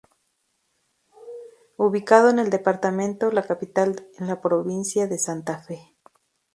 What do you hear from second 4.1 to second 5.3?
en la provincia de